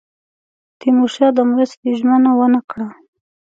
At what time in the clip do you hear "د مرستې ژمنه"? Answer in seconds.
1.37-2.31